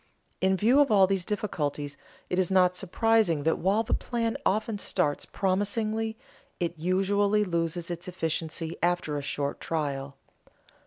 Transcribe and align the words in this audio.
In 0.41 0.57
view 0.57 0.79
of 0.79 0.89
all 0.89 1.05
these 1.05 1.23
difficulties 1.23 1.95
it 2.27 2.39
is 2.39 2.49
not 2.49 2.75
surprising 2.75 3.43
that 3.43 3.59
while 3.59 3.83
the 3.83 3.93
plan 3.93 4.35
often 4.47 4.79
starts 4.79 5.27
promisingly, 5.27 6.17
it 6.59 6.73
usually 6.75 7.43
loses 7.43 7.91
its 7.91 8.07
efficiency 8.07 8.77
after 8.81 9.15
a 9.15 9.21
short 9.21 9.59
trial. 9.59 10.17